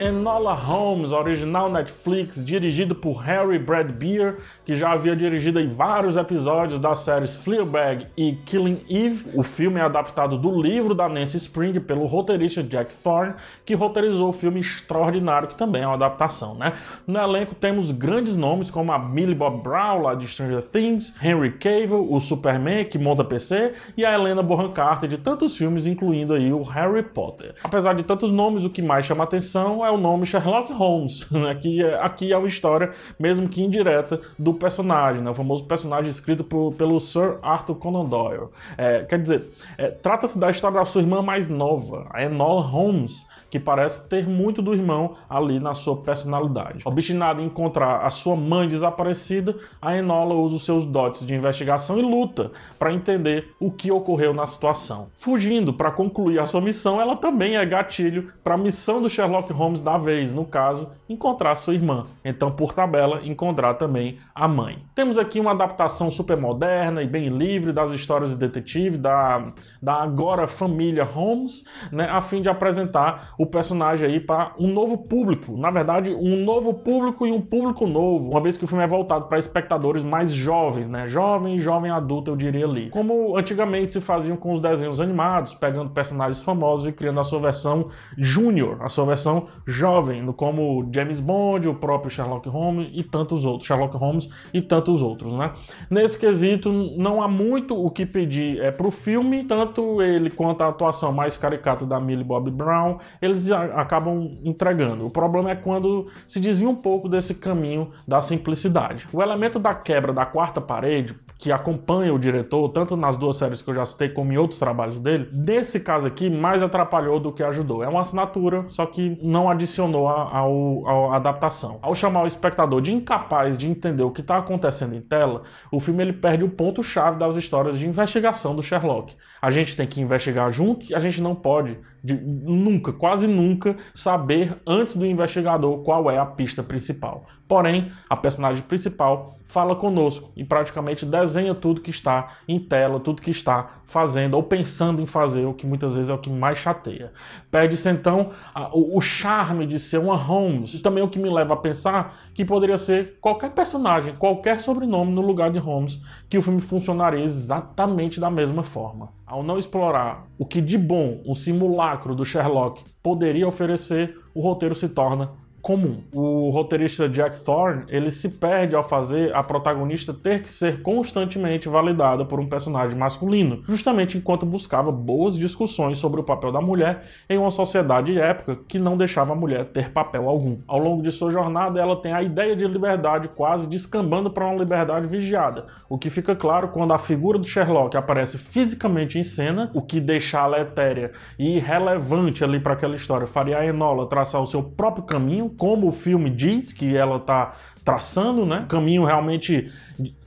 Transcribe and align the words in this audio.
Enola 0.00 0.54
Holmes, 0.54 1.12
original 1.12 1.70
Netflix, 1.70 2.42
dirigido 2.42 2.94
por 2.94 3.18
Harry 3.18 3.58
Bradbeer, 3.58 4.38
que 4.64 4.74
já 4.74 4.92
havia 4.92 5.14
dirigido 5.14 5.58
aí 5.58 5.66
vários 5.66 6.16
episódios 6.16 6.80
das 6.80 7.00
séries 7.00 7.36
Fleabag 7.36 8.06
e 8.16 8.32
Killing 8.46 8.80
Eve. 8.88 9.26
O 9.34 9.42
filme 9.42 9.78
é 9.78 9.82
adaptado 9.82 10.38
do 10.38 10.58
livro 10.58 10.94
da 10.94 11.06
Nancy 11.06 11.36
Spring 11.36 11.78
pelo 11.80 12.06
roteirista 12.06 12.62
Jack 12.62 12.94
Thorne, 12.94 13.34
que 13.62 13.74
roteirizou 13.74 14.30
o 14.30 14.32
filme 14.32 14.60
extraordinário, 14.60 15.48
que 15.48 15.54
também 15.54 15.82
é 15.82 15.86
uma 15.86 15.96
adaptação, 15.96 16.54
né? 16.54 16.72
No 17.06 17.20
elenco 17.20 17.54
temos 17.54 17.90
grandes 17.90 18.34
nomes 18.34 18.70
como 18.70 18.92
a 18.92 18.98
Millie 18.98 19.34
Bob 19.34 19.62
Brown, 19.62 20.00
lá 20.00 20.14
de 20.14 20.26
Stranger 20.26 20.64
Things, 20.64 21.12
Henry 21.22 21.52
Cavill, 21.52 22.10
o 22.10 22.18
Superman, 22.22 22.86
que 22.86 22.98
monta 22.98 23.22
PC, 23.22 23.74
e 23.98 24.06
a 24.06 24.14
Helena 24.14 24.42
Bonham 24.42 24.72
Carter, 24.72 25.10
de 25.10 25.18
tantos 25.18 25.58
filmes, 25.58 25.86
incluindo 25.86 26.32
aí 26.32 26.50
o 26.50 26.62
Harry 26.62 27.02
Potter. 27.02 27.54
Apesar 27.62 27.92
de 27.92 28.02
tantos 28.02 28.30
nomes, 28.30 28.64
o 28.64 28.70
que 28.70 28.80
mais 28.80 29.04
chama 29.04 29.24
atenção 29.24 29.84
é 29.84 29.89
o 29.90 29.96
nome 29.96 30.26
Sherlock 30.26 30.72
Holmes, 30.72 31.28
né? 31.30 31.54
que 31.54 31.82
é, 31.82 32.00
aqui 32.00 32.32
é 32.32 32.36
uma 32.36 32.46
história, 32.46 32.92
mesmo 33.18 33.48
que 33.48 33.62
indireta, 33.62 34.20
do 34.38 34.54
personagem, 34.54 35.22
né? 35.22 35.30
o 35.30 35.34
famoso 35.34 35.64
personagem 35.64 36.10
escrito 36.10 36.44
por, 36.44 36.72
pelo 36.74 36.98
Sir 37.00 37.38
Arthur 37.42 37.76
Conan 37.76 38.04
Doyle. 38.04 38.48
É, 38.76 39.04
quer 39.04 39.20
dizer, 39.20 39.50
é, 39.76 39.88
trata-se 39.88 40.38
da 40.38 40.50
história 40.50 40.78
da 40.78 40.84
sua 40.84 41.02
irmã 41.02 41.22
mais 41.22 41.48
nova, 41.48 42.06
a 42.10 42.22
Enola 42.22 42.62
Holmes, 42.62 43.26
que 43.50 43.58
parece 43.58 44.08
ter 44.08 44.28
muito 44.28 44.62
do 44.62 44.72
irmão 44.72 45.14
ali 45.28 45.58
na 45.58 45.74
sua 45.74 45.96
personalidade. 45.96 46.82
Obstinada 46.84 47.42
em 47.42 47.46
encontrar 47.46 48.06
a 48.06 48.10
sua 48.10 48.36
mãe 48.36 48.68
desaparecida, 48.68 49.56
a 49.82 49.96
Enola 49.96 50.34
usa 50.34 50.56
os 50.56 50.64
seus 50.64 50.84
dotes 50.84 51.26
de 51.26 51.34
investigação 51.34 51.98
e 51.98 52.02
luta 52.02 52.52
para 52.78 52.92
entender 52.92 53.54
o 53.58 53.70
que 53.70 53.90
ocorreu 53.90 54.32
na 54.32 54.46
situação. 54.46 55.08
Fugindo 55.16 55.74
para 55.74 55.90
concluir 55.90 56.38
a 56.38 56.46
sua 56.46 56.60
missão, 56.60 57.00
ela 57.00 57.16
também 57.16 57.56
é 57.56 57.66
gatilho 57.66 58.32
para 58.42 58.54
a 58.54 58.58
missão 58.58 59.02
do 59.02 59.10
Sherlock 59.10 59.52
Holmes 59.52 59.79
da 59.80 59.96
vez, 59.96 60.34
no 60.34 60.44
caso, 60.44 60.90
encontrar 61.08 61.56
sua 61.56 61.74
irmã. 61.74 62.06
Então, 62.24 62.50
por 62.50 62.72
tabela, 62.72 63.20
encontrar 63.24 63.74
também 63.74 64.18
a 64.34 64.46
mãe. 64.46 64.84
Temos 64.94 65.18
aqui 65.18 65.40
uma 65.40 65.52
adaptação 65.52 66.10
super 66.10 66.36
moderna 66.36 67.02
e 67.02 67.06
bem 67.06 67.28
livre 67.28 67.72
das 67.72 67.90
histórias 67.92 68.30
de 68.30 68.36
detetive 68.36 68.98
da, 68.98 69.52
da 69.80 69.94
agora 69.94 70.46
família 70.46 71.04
Holmes, 71.04 71.64
né, 71.90 72.08
a 72.10 72.20
fim 72.20 72.42
de 72.42 72.48
apresentar 72.48 73.34
o 73.38 73.46
personagem 73.46 74.06
aí 74.06 74.20
para 74.20 74.54
um 74.58 74.68
novo 74.68 74.98
público. 74.98 75.56
Na 75.56 75.70
verdade, 75.70 76.14
um 76.14 76.44
novo 76.44 76.74
público 76.74 77.26
e 77.26 77.32
um 77.32 77.40
público 77.40 77.86
novo, 77.86 78.30
uma 78.30 78.40
vez 78.40 78.56
que 78.56 78.64
o 78.64 78.68
filme 78.68 78.84
é 78.84 78.86
voltado 78.86 79.26
para 79.26 79.38
espectadores 79.38 80.04
mais 80.04 80.30
jovens, 80.32 80.88
né? 80.88 81.06
Jovem 81.06 81.56
e 81.56 81.60
jovem 81.60 81.90
adulto, 81.90 82.30
eu 82.30 82.36
diria 82.36 82.64
ali. 82.64 82.90
Como 82.90 83.36
antigamente 83.36 83.92
se 83.92 84.00
faziam 84.00 84.36
com 84.36 84.52
os 84.52 84.60
desenhos 84.60 85.00
animados, 85.00 85.54
pegando 85.54 85.90
personagens 85.90 86.42
famosos 86.42 86.86
e 86.86 86.92
criando 86.92 87.20
a 87.20 87.24
sua 87.24 87.40
versão 87.40 87.88
júnior, 88.16 88.78
a 88.80 88.88
sua 88.88 89.06
versão 89.06 89.46
jovem, 89.70 90.24
como 90.32 90.88
James 90.92 91.20
Bond, 91.20 91.68
o 91.68 91.74
próprio 91.74 92.10
Sherlock 92.10 92.48
Holmes 92.48 92.90
e 92.92 93.02
tantos 93.02 93.44
outros, 93.44 93.66
Sherlock 93.66 93.96
Holmes 93.96 94.28
e 94.52 94.60
tantos 94.60 95.02
outros, 95.02 95.32
né? 95.32 95.52
Nesse 95.88 96.18
quesito, 96.18 96.70
não 96.70 97.22
há 97.22 97.28
muito 97.28 97.74
o 97.74 97.90
que 97.90 98.04
pedir 98.04 98.60
é 98.60 98.70
pro 98.70 98.90
filme, 98.90 99.44
tanto 99.44 100.02
ele 100.02 100.30
quanto 100.30 100.62
a 100.62 100.68
atuação 100.68 101.12
mais 101.12 101.36
caricata 101.36 101.86
da 101.86 102.00
Millie 102.00 102.24
Bobby 102.24 102.50
Brown, 102.50 102.98
eles 103.20 103.50
acabam 103.50 104.38
entregando. 104.44 105.06
O 105.06 105.10
problema 105.10 105.50
é 105.50 105.54
quando 105.54 106.06
se 106.26 106.40
desvia 106.40 106.68
um 106.68 106.74
pouco 106.74 107.08
desse 107.08 107.34
caminho 107.34 107.90
da 108.06 108.20
simplicidade. 108.20 109.08
O 109.12 109.22
elemento 109.22 109.58
da 109.58 109.74
quebra 109.74 110.12
da 110.12 110.26
quarta 110.26 110.60
parede, 110.60 111.14
que 111.38 111.50
acompanha 111.50 112.12
o 112.12 112.18
diretor, 112.18 112.68
tanto 112.68 112.96
nas 112.96 113.16
duas 113.16 113.36
séries 113.36 113.62
que 113.62 113.70
eu 113.70 113.74
já 113.74 113.84
citei, 113.84 114.08
como 114.08 114.32
em 114.32 114.36
outros 114.36 114.58
trabalhos 114.58 115.00
dele, 115.00 115.28
nesse 115.32 115.80
caso 115.80 116.06
aqui, 116.06 116.28
mais 116.28 116.62
atrapalhou 116.62 117.18
do 117.18 117.32
que 117.32 117.42
ajudou. 117.42 117.82
É 117.82 117.88
uma 117.88 118.00
assinatura, 118.00 118.64
só 118.68 118.84
que 118.86 119.18
não 119.22 119.48
adicionou 119.60 120.08
à 120.08 121.16
adaptação. 121.16 121.78
Ao 121.82 121.94
chamar 121.94 122.22
o 122.22 122.26
espectador 122.26 122.80
de 122.80 122.92
incapaz 122.92 123.56
de 123.56 123.68
entender 123.68 124.02
o 124.02 124.10
que 124.10 124.22
está 124.22 124.38
acontecendo 124.38 124.94
em 124.94 125.00
tela, 125.00 125.42
o 125.70 125.78
filme 125.78 126.02
ele 126.02 126.12
perde 126.14 126.42
o 126.42 126.48
ponto-chave 126.48 127.18
das 127.18 127.36
histórias 127.36 127.78
de 127.78 127.86
investigação 127.86 128.56
do 128.56 128.62
Sherlock. 128.62 129.14
A 129.40 129.50
gente 129.50 129.76
tem 129.76 129.86
que 129.86 130.00
investigar 130.00 130.50
juntos 130.50 130.90
e 130.90 130.94
a 130.94 130.98
gente 130.98 131.20
não 131.20 131.34
pode, 131.34 131.78
de, 132.02 132.14
nunca, 132.14 132.92
quase 132.92 133.26
nunca, 133.26 133.76
saber 133.94 134.56
antes 134.66 134.96
do 134.96 135.06
investigador 135.06 135.78
qual 135.82 136.10
é 136.10 136.18
a 136.18 136.26
pista 136.26 136.62
principal. 136.62 137.26
Porém, 137.46 137.90
a 138.08 138.16
personagem 138.16 138.62
principal 138.62 139.34
fala 139.50 139.74
conosco 139.74 140.30
e 140.36 140.44
praticamente 140.44 141.04
desenha 141.04 141.52
tudo 141.52 141.80
que 141.80 141.90
está 141.90 142.28
em 142.46 142.60
tela, 142.60 143.00
tudo 143.00 143.20
que 143.20 143.32
está 143.32 143.80
fazendo 143.84 144.34
ou 144.34 144.44
pensando 144.44 145.02
em 145.02 145.06
fazer, 145.06 145.44
o 145.44 145.52
que 145.52 145.66
muitas 145.66 145.96
vezes 145.96 146.08
é 146.08 146.14
o 146.14 146.18
que 146.18 146.30
mais 146.30 146.58
chateia. 146.58 147.12
Perde-se 147.50 147.88
então 147.90 148.30
a, 148.54 148.68
o, 148.72 148.96
o, 148.96 149.00
charme 149.40 149.66
de 149.66 149.78
ser 149.78 149.98
uma 149.98 150.16
Holmes, 150.16 150.74
e 150.74 150.80
também 150.80 151.02
o 151.02 151.08
que 151.08 151.18
me 151.18 151.30
leva 151.30 151.54
a 151.54 151.56
pensar 151.56 152.14
que 152.34 152.44
poderia 152.44 152.76
ser 152.76 153.18
qualquer 153.20 153.50
personagem, 153.50 154.14
qualquer 154.14 154.60
sobrenome 154.60 155.12
no 155.12 155.22
lugar 155.22 155.50
de 155.50 155.58
Holmes, 155.58 155.98
que 156.28 156.36
o 156.36 156.42
filme 156.42 156.60
funcionaria 156.60 157.24
exatamente 157.24 158.20
da 158.20 158.30
mesma 158.30 158.62
forma. 158.62 159.08
Ao 159.26 159.42
não 159.42 159.58
explorar 159.58 160.26
o 160.38 160.44
que 160.44 160.60
de 160.60 160.76
bom 160.76 161.22
o 161.24 161.34
simulacro 161.34 162.14
do 162.14 162.24
Sherlock 162.24 162.84
poderia 163.02 163.48
oferecer, 163.48 164.14
o 164.34 164.42
roteiro 164.42 164.74
se 164.74 164.90
torna 164.90 165.30
comum. 165.62 166.02
O 166.12 166.50
roteirista 166.50 167.08
Jack 167.08 167.44
Thorne, 167.44 167.84
ele 167.88 168.10
se 168.10 168.28
perde 168.28 168.74
ao 168.74 168.82
fazer 168.82 169.34
a 169.34 169.42
protagonista 169.42 170.12
ter 170.12 170.42
que 170.42 170.50
ser 170.50 170.82
constantemente 170.82 171.68
validada 171.68 172.24
por 172.24 172.40
um 172.40 172.48
personagem 172.48 172.96
masculino, 172.98 173.62
justamente 173.66 174.16
enquanto 174.16 174.46
buscava 174.46 174.90
boas 174.90 175.36
discussões 175.36 175.98
sobre 175.98 176.20
o 176.20 176.24
papel 176.24 176.50
da 176.50 176.60
mulher 176.60 177.02
em 177.28 177.38
uma 177.38 177.50
sociedade 177.50 178.18
época 178.18 178.58
que 178.66 178.78
não 178.78 178.96
deixava 178.96 179.32
a 179.32 179.36
mulher 179.36 179.66
ter 179.66 179.90
papel 179.90 180.28
algum. 180.28 180.58
Ao 180.66 180.78
longo 180.78 181.02
de 181.02 181.12
sua 181.12 181.30
jornada, 181.30 181.80
ela 181.80 181.96
tem 181.96 182.12
a 182.12 182.22
ideia 182.22 182.56
de 182.56 182.66
liberdade 182.66 183.28
quase 183.28 183.68
descambando 183.68 184.30
para 184.30 184.46
uma 184.46 184.58
liberdade 184.58 185.06
vigiada, 185.06 185.66
o 185.88 185.98
que 185.98 186.10
fica 186.10 186.34
claro 186.34 186.68
quando 186.68 186.92
a 186.92 186.98
figura 186.98 187.38
do 187.38 187.46
Sherlock 187.46 187.96
aparece 187.96 188.38
fisicamente 188.38 189.18
em 189.18 189.24
cena, 189.24 189.70
o 189.74 189.82
que 189.82 190.00
deixa 190.00 190.38
ela 190.38 190.60
etérea 190.60 191.12
e 191.38 191.56
irrelevante 191.56 192.42
ali 192.42 192.60
para 192.60 192.72
aquela 192.72 192.94
história, 192.94 193.26
faria 193.26 193.58
a 193.58 193.66
Enola 193.66 194.08
traçar 194.08 194.40
o 194.40 194.46
seu 194.46 194.62
próprio 194.62 195.04
caminho 195.04 195.49
como 195.50 195.88
o 195.88 195.92
filme 195.92 196.30
diz 196.30 196.72
que 196.72 196.96
ela 196.96 197.16
está 197.16 197.54
traçando, 197.84 198.44
né? 198.44 198.66
Caminho 198.68 199.04
realmente 199.04 199.72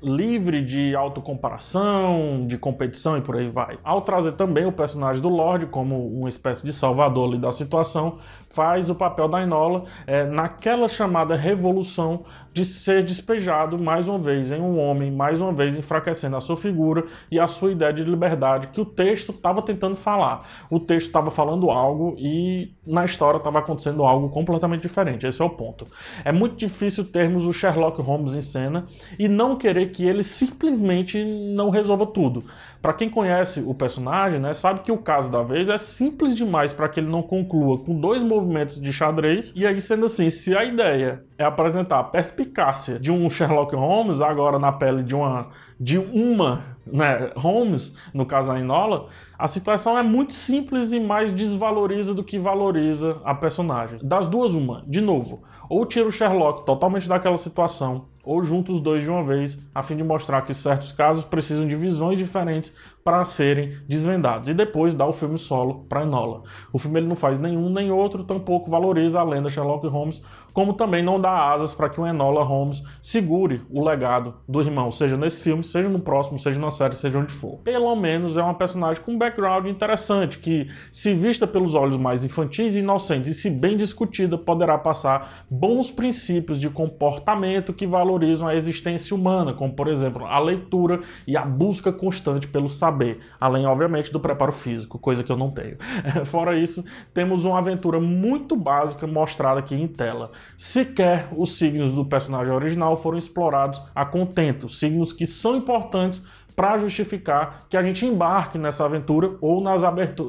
livre 0.02 0.64
de 0.64 0.96
autocomparação, 0.96 2.46
de 2.46 2.58
competição 2.58 3.18
e 3.18 3.22
por 3.22 3.38
aí 3.38 3.48
vai. 3.48 3.78
Ao 3.84 4.02
trazer 4.02 4.34
também 4.34 4.66
o 4.66 4.72
personagem 4.72 5.22
do 5.22 5.30
Lorde 5.30 5.66
como 5.66 6.08
uma 6.08 6.30
espécie 6.30 6.66
de 6.66 6.74
salvador 6.74 7.30
ali 7.30 7.38
da 7.38 7.52
situação, 7.52 8.18
faz 8.50 8.90
o 8.90 8.96
papel 8.96 9.28
da 9.28 9.42
Enola 9.42 9.86
é, 10.06 10.26
naquela 10.26 10.88
chamada 10.88 11.36
revolução 11.36 12.24
de 12.54 12.64
ser 12.64 13.04
despejado 13.04 13.82
mais 13.82 14.08
uma 14.08 14.20
vez 14.20 14.52
em 14.52 14.62
um 14.62 14.78
homem, 14.78 15.12
mais 15.12 15.42
uma 15.42 15.52
vez 15.52 15.76
enfraquecendo 15.76 16.36
a 16.36 16.42
sua 16.42 16.56
figura 16.56 17.06
e 17.32 17.40
a 17.40 17.48
sua 17.48 17.72
ideia 17.72 17.92
de 17.92 18.04
liberdade 18.04 18.68
que 18.68 18.80
o 18.80 18.86
texto 18.86 19.32
estava 19.32 19.62
tentando 19.62 19.96
falar. 19.96 20.46
O 20.70 20.80
texto 20.80 21.08
estava 21.08 21.32
falando 21.32 21.72
algo 21.72 22.16
e 22.20 22.74
na 22.86 23.06
história 23.06 23.38
estava 23.38 23.60
acontecendo 23.60 24.04
algo 24.04 24.30
completamente 24.30 24.82
diferente. 24.82 25.13
Esse 25.22 25.42
é 25.42 25.46
o 25.46 25.50
ponto. 25.50 25.88
É 26.24 26.32
muito 26.32 26.56
difícil 26.56 27.06
termos 27.06 27.46
o 27.46 27.54
Sherlock 27.54 28.02
Holmes 28.02 28.36
em 28.36 28.42
cena 28.42 28.86
e 29.18 29.28
não 29.28 29.56
querer 29.56 29.92
que 29.92 30.06
ele 30.06 30.24
simplesmente 30.24 31.24
não 31.24 31.70
resolva 31.70 32.06
tudo. 32.06 32.44
Para 32.82 32.94
quem 32.94 33.10
conhece 33.10 33.62
o 33.66 33.74
personagem, 33.74 34.42
né, 34.42 34.54
sabe 34.54 34.82
que 34.82 34.92
o 34.92 34.98
caso 34.98 35.32
da 35.32 35.42
vez 35.42 35.70
é 35.70 35.78
simples 35.78 36.36
demais 36.36 36.74
para 36.74 36.90
que 36.90 37.00
ele 37.00 37.08
não 37.08 37.22
conclua 37.22 37.78
com 37.78 37.98
dois 37.98 38.22
movimentos 38.22 38.80
de 38.80 38.92
xadrez. 38.92 39.54
E 39.56 39.66
aí, 39.66 39.80
sendo 39.80 40.06
assim, 40.06 40.30
se 40.30 40.54
a 40.56 40.66
ideia 40.66 41.24
é 41.38 41.46
apresentar 41.46 42.00
a 42.00 42.04
perspicácia 42.04 43.00
de 43.00 43.10
um 43.10 43.30
Sherlock 43.30 43.74
Holmes 43.74 44.20
agora 44.20 44.60
na 44.60 44.72
pele 44.72 45.02
de 45.02 45.16
uma 45.16 45.50
de 45.80 45.98
uma 45.98 46.74
né, 46.86 47.32
Holmes, 47.36 47.96
no 48.14 48.26
caso 48.26 48.52
a 48.52 48.60
Enola, 48.60 49.08
a 49.44 49.48
situação 49.50 49.98
é 49.98 50.02
muito 50.02 50.32
simples 50.32 50.94
e 50.94 51.02
mais 51.02 51.34
desvaloriza 51.34 52.14
do 52.14 52.24
que 52.24 52.40
valoriza 52.40 53.20
a 53.26 53.36
personagem. 53.36 54.00
Das 54.02 54.26
duas, 54.26 54.56
uma, 54.56 54.86
de 54.88 55.02
novo, 55.02 55.44
ou 55.70 55.86
tira 55.86 56.08
o 56.08 56.12
Sherlock 56.14 56.66
totalmente 56.66 57.10
daquela 57.10 57.36
situação, 57.36 58.06
ou 58.24 58.42
junta 58.42 58.72
os 58.72 58.80
dois 58.80 59.04
de 59.04 59.10
uma 59.10 59.22
vez, 59.22 59.60
a 59.76 59.84
fim 59.84 59.98
de 59.98 60.04
mostrar 60.04 60.44
que 60.44 60.54
certos 60.54 60.94
casos 60.94 61.26
precisam 61.26 61.68
de 61.68 61.76
visões 61.76 62.18
diferentes 62.18 62.74
para 63.04 63.26
serem 63.26 63.74
desvendados, 63.86 64.48
e 64.48 64.54
depois 64.54 64.96
dá 64.96 65.06
o 65.06 65.12
filme 65.12 65.38
solo 65.38 65.86
para 65.90 66.04
Enola. 66.04 66.44
O 66.72 66.80
filme 66.80 67.00
ele 67.00 67.08
não 67.08 67.18
faz 67.18 67.38
nenhum 67.38 67.70
nem 67.70 67.92
outro, 67.92 68.24
tampouco 68.24 68.72
valoriza 68.72 69.20
a 69.20 69.24
lenda 69.24 69.50
Sherlock 69.50 69.86
Holmes, 69.88 70.22
como 70.54 70.74
também 70.74 71.04
não 71.04 71.20
dá 71.20 71.52
asas 71.52 71.74
para 71.74 71.90
que 71.90 72.00
o 72.00 72.08
Enola 72.08 72.44
Holmes 72.44 72.82
segure 73.02 73.62
o 73.70 73.84
legado 73.84 74.36
do 74.48 74.62
irmão, 74.62 74.90
seja 74.90 75.18
nesse 75.18 75.42
filme, 75.42 75.64
seja 75.64 75.90
no 75.90 76.00
próximo, 76.00 76.40
seja 76.40 76.62
na 76.62 76.72
série, 76.72 76.96
seja 76.96 77.20
onde 77.20 77.34
for. 77.34 77.58
Pelo 77.60 77.94
menos 77.96 78.38
é 78.38 78.42
uma 78.42 78.54
personagem 78.54 79.04
com 79.04 79.18
background 79.18 79.33
background 79.34 79.68
interessante 79.68 80.38
que, 80.38 80.68
se 80.92 81.14
vista 81.14 81.48
pelos 81.48 81.74
olhos 81.74 81.98
mais 81.98 82.24
infantis 82.24 82.76
e 82.76 82.80
inocentes 82.80 83.32
e 83.32 83.34
se 83.34 83.50
bem 83.50 83.76
discutida, 83.76 84.38
poderá 84.38 84.78
passar 84.78 85.46
bons 85.50 85.90
princípios 85.90 86.60
de 86.60 86.70
comportamento 86.70 87.74
que 87.74 87.88
valorizam 87.88 88.48
a 88.48 88.56
existência 88.56 89.16
humana, 89.16 89.54
como 89.54 89.74
por 89.74 89.88
exemplo 89.88 90.26
a 90.26 90.40
leitura 90.40 91.02
e 91.28 91.36
a 91.36 91.44
busca 91.44 91.92
constante 91.92 92.48
pelo 92.48 92.70
saber, 92.70 93.20
além 93.40 93.66
obviamente 93.66 94.12
do 94.12 94.20
preparo 94.20 94.54
físico, 94.54 95.00
coisa 95.00 95.24
que 95.24 95.32
eu 95.32 95.38
não 95.38 95.50
tenho. 95.50 95.78
Fora 96.26 96.58
isso, 96.58 96.86
temos 97.14 97.46
uma 97.46 97.58
aventura 97.58 98.00
muito 98.00 98.56
básica 98.56 99.08
mostrada 99.08 99.60
aqui 99.60 99.76
em 99.76 99.88
tela. 99.88 100.32
Sequer 100.58 101.28
os 101.36 101.58
signos 101.58 101.92
do 101.92 102.06
personagem 102.06 102.54
original 102.54 102.96
foram 102.96 103.18
explorados 103.18 103.82
a 103.96 104.06
contento, 104.06 104.70
signos 104.70 105.12
que 105.12 105.26
são 105.26 105.56
importantes 105.56 106.22
para 106.56 106.78
justificar 106.78 107.66
que 107.70 107.78
a 107.78 107.84
gente 107.84 108.06
embarque 108.06 108.58
nessa 108.58 108.86
aventura 108.86 109.36
ou 109.42 109.62
nas, 109.62 109.82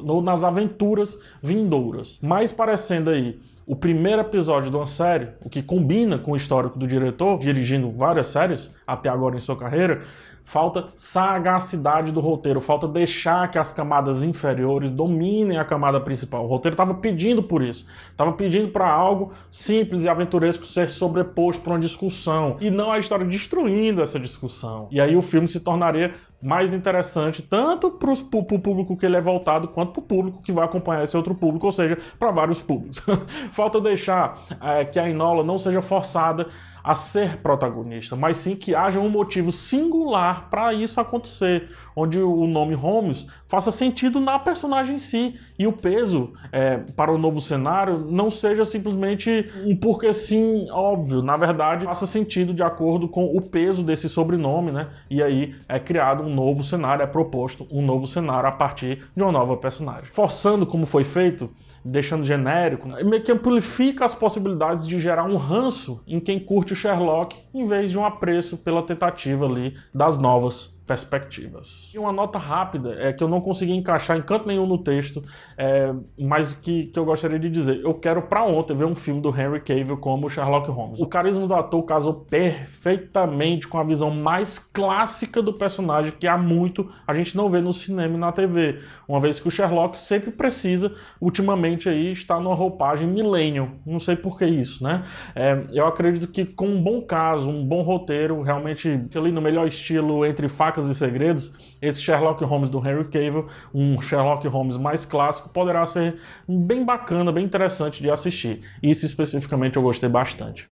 ou 0.05 0.23
nas 0.23 0.44
aventuras 0.44 1.19
vindouras. 1.43 2.19
Mas 2.23 2.50
parecendo 2.50 3.11
aí 3.11 3.38
o 3.66 3.75
primeiro 3.75 4.20
episódio 4.20 4.70
de 4.70 4.76
uma 4.76 4.87
série, 4.87 5.28
o 5.43 5.49
que 5.49 5.62
combina 5.62 6.19
com 6.19 6.32
o 6.32 6.37
histórico 6.37 6.78
do 6.78 6.87
diretor, 6.87 7.38
dirigindo 7.38 7.90
várias 7.90 8.26
séries 8.26 8.72
até 8.87 9.08
agora 9.08 9.37
em 9.37 9.40
sua 9.40 9.56
carreira, 9.56 10.02
falta 10.44 10.88
sagacidade 10.94 12.12
do 12.12 12.20
roteiro, 12.20 12.61
falta 12.61 12.87
deixar 12.87 13.50
que 13.50 13.58
as 13.58 13.72
camadas 13.72 14.22
inferiores 14.22 14.90
dominem 14.90 15.56
a 15.56 15.64
camada 15.64 15.99
principal. 15.99 16.44
O 16.44 16.46
roteiro 16.46 16.75
estava 16.75 16.94
pedindo 16.94 17.43
por 17.43 17.62
isso, 17.62 17.87
estava 18.11 18.32
pedindo 18.32 18.69
para 18.69 18.87
algo 18.87 19.32
simples 19.50 20.05
e 20.05 20.08
aventuresco 20.08 20.66
ser 20.66 20.90
sobreposto 20.90 21.62
para 21.62 21.72
uma 21.72 21.81
discussão 21.81 22.56
e 22.61 22.70
não 22.70 22.93
a 22.93 22.99
história 22.99 23.25
destruindo 23.25 24.02
essa 24.02 24.20
discussão. 24.20 24.87
E 24.90 25.00
aí 25.00 25.16
o 25.16 25.22
filme 25.22 25.49
se 25.49 25.61
tornaria 25.61 26.12
mais 26.44 26.75
interessante 26.75 27.40
tanto 27.40 27.90
para 27.90 28.12
o 28.12 28.58
público 28.61 28.94
que 28.99 29.06
ele 29.06 29.16
é 29.16 29.20
voltado 29.20 29.66
quanto 29.69 29.93
para 29.93 30.00
o 30.00 30.05
público 30.05 30.43
que 30.43 30.52
vai 30.52 30.66
acompanhar 30.66 31.02
esse 31.02 31.16
outro 31.16 31.34
público, 31.34 31.64
ou 31.64 31.72
seja, 31.72 31.96
para 32.19 32.31
vários 32.31 32.61
públicos. 32.61 33.02
Falta 33.54 33.80
deixar 33.80 34.36
é, 34.60 34.84
que 34.84 34.98
a 34.98 35.08
Enola 35.08 35.44
não 35.44 35.58
seja 35.58 35.80
forçada 35.80 36.48
a 36.84 36.94
ser 36.94 37.38
protagonista, 37.38 38.14
mas 38.14 38.36
sim 38.36 38.54
que 38.54 38.75
haja 38.75 39.00
um 39.00 39.08
motivo 39.08 39.50
singular 39.50 40.50
para 40.50 40.75
isso 40.75 41.00
acontecer, 41.00 41.70
onde 41.96 42.19
o 42.20 42.46
nome 42.46 42.75
Holmes 42.75 43.26
faça 43.48 43.70
sentido 43.70 44.20
na 44.20 44.38
personagem 44.38 44.96
em 44.96 44.98
si 44.98 45.34
e 45.58 45.66
o 45.66 45.72
peso 45.72 46.34
é, 46.52 46.76
para 46.76 47.10
o 47.10 47.16
novo 47.16 47.40
cenário 47.40 48.00
não 48.10 48.31
seja 48.31 48.66
simplesmente 48.66 49.50
um 49.64 49.75
porquê 49.75 50.12
sim 50.12 50.69
óbvio, 50.70 51.22
na 51.22 51.38
verdade 51.38 51.86
faça 51.86 52.06
sentido 52.06 52.52
de 52.52 52.62
acordo 52.62 53.08
com 53.08 53.25
o 53.25 53.40
peso 53.40 53.82
desse 53.82 54.08
sobrenome, 54.08 54.70
né? 54.70 54.88
E 55.08 55.22
aí 55.22 55.54
é 55.66 55.78
criado 55.78 56.22
um 56.22 56.34
novo 56.34 56.62
cenário, 56.62 57.02
é 57.02 57.06
proposto 57.06 57.66
um 57.70 57.80
novo 57.80 58.06
cenário 58.06 58.48
a 58.48 58.52
partir 58.52 59.04
de 59.16 59.22
uma 59.22 59.32
nova 59.32 59.56
personagem. 59.56 60.04
Forçando 60.04 60.66
como 60.66 60.84
foi 60.84 61.04
feito, 61.04 61.50
deixando 61.82 62.25
genérico, 62.25 62.88
né? 62.88 63.02
meio 63.02 63.22
que 63.22 63.32
amplifica 63.32 64.04
as 64.04 64.14
possibilidades 64.14 64.87
de 64.87 64.98
gerar 64.98 65.25
um 65.25 65.37
ranço 65.37 66.02
em 66.06 66.20
quem 66.20 66.38
curte 66.38 66.74
o 66.75 66.76
Sherlock, 66.76 67.38
em 67.55 67.67
vez 67.67 67.91
de 67.91 67.99
um 67.99 68.05
apreço 68.05 68.59
pela 68.59 68.82
tentativa 68.82 69.47
ali 69.47 69.75
das 69.94 70.19
novas 70.19 70.82
perspectivas. 70.86 71.90
E 71.94 71.98
uma 71.98 72.12
nota 72.12 72.38
rápida 72.38 72.96
é 72.98 73.12
que 73.12 73.22
eu 73.22 73.28
não 73.28 73.40
consegui 73.40 73.72
encaixar 73.72 74.16
em 74.16 74.22
canto 74.22 74.46
nenhum 74.46 74.66
no 74.66 74.78
texto, 74.78 75.22
é, 75.56 75.92
mas 76.19 76.52
que, 76.52 76.86
que 76.86 76.98
eu 76.98 77.04
gostaria 77.04 77.38
de 77.38 77.48
dizer. 77.48 77.81
Eu 77.82 77.94
quero 77.94 78.22
para 78.22 78.44
ontem 78.44 78.76
ver 78.76 78.84
um 78.84 78.94
filme 78.94 79.20
do 79.20 79.28
Henry 79.28 79.60
Cavill 79.60 79.96
como 79.96 80.28
Sherlock 80.28 80.70
Holmes. 80.70 81.00
O 81.00 81.06
carisma 81.06 81.46
do 81.46 81.54
ator 81.54 81.82
casou 81.84 82.14
perfeitamente 82.14 83.66
com 83.66 83.78
a 83.78 83.84
visão 83.84 84.10
mais 84.10 84.58
clássica 84.58 85.42
do 85.42 85.52
personagem 85.54 86.12
que 86.12 86.26
há 86.26 86.36
muito 86.36 86.88
a 87.06 87.14
gente 87.14 87.37
não 87.37 87.48
vê 87.50 87.60
no 87.60 87.72
cinema 87.72 88.14
e 88.14 88.19
na 88.19 88.32
TV, 88.32 88.80
uma 89.08 89.20
vez 89.20 89.40
que 89.40 89.48
o 89.48 89.50
Sherlock 89.50 89.98
sempre 89.98 90.30
precisa, 90.30 90.94
ultimamente 91.20 91.88
aí, 91.88 92.12
estar 92.12 92.40
numa 92.40 92.54
roupagem 92.54 93.08
millennium. 93.08 93.78
Não 93.87 93.98
sei 93.98 94.16
por 94.16 94.38
que 94.38 94.46
isso, 94.46 94.82
né? 94.82 95.02
É, 95.34 95.64
eu 95.72 95.87
acredito 95.87 96.28
que 96.28 96.44
com 96.44 96.66
um 96.66 96.82
bom 96.82 97.00
caso, 97.02 97.48
um 97.48 97.64
bom 97.64 97.82
roteiro, 97.82 98.42
realmente 98.42 99.08
ali 99.14 99.32
no 99.32 99.40
melhor 99.40 99.66
estilo 99.66 100.25
entre 100.25 100.48
facas 100.48 100.74
Facas 100.75 100.88
e 100.88 100.94
Segredos, 100.94 101.53
esse 101.81 102.03
Sherlock 102.03 102.43
Holmes 102.44 102.69
do 102.69 102.79
Henry 102.79 103.05
Cavill, 103.05 103.47
um 103.73 104.03
Sherlock 104.03 104.47
Holmes 104.49 104.76
mais 104.76 105.05
clássico, 105.05 105.49
poderá 105.49 105.87
ser 105.87 106.17
bem 106.49 106.85
bacana, 106.85 107.31
bem 107.31 107.44
interessante 107.44 108.03
de 108.03 108.11
assistir. 108.11 108.61
Isso 108.82 109.06
especificamente 109.06 109.76
eu 109.76 109.82
gostei 109.82 110.09
bastante. 110.09 110.67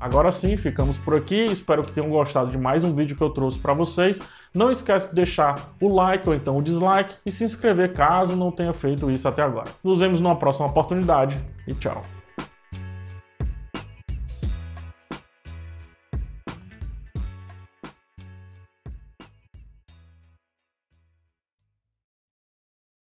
Agora 0.00 0.32
sim, 0.32 0.56
ficamos 0.56 0.98
por 0.98 1.14
aqui. 1.14 1.46
Espero 1.46 1.84
que 1.84 1.92
tenham 1.92 2.10
gostado 2.10 2.50
de 2.50 2.58
mais 2.58 2.82
um 2.82 2.92
vídeo 2.92 3.16
que 3.16 3.22
eu 3.22 3.30
trouxe 3.30 3.58
para 3.58 3.72
vocês. 3.72 4.20
Não 4.52 4.70
esquece 4.70 5.10
de 5.10 5.14
deixar 5.14 5.74
o 5.80 5.94
like 5.94 6.28
ou 6.28 6.34
então 6.34 6.56
o 6.56 6.62
dislike 6.62 7.14
e 7.24 7.30
se 7.30 7.44
inscrever 7.44 7.92
caso 7.92 8.34
não 8.34 8.50
tenha 8.50 8.72
feito 8.72 9.10
isso 9.10 9.28
até 9.28 9.42
agora. 9.42 9.68
Nos 9.84 10.00
vemos 10.00 10.18
numa 10.18 10.34
próxima 10.34 10.66
oportunidade 10.66 11.38
e 11.68 11.74
tchau. 11.74 12.02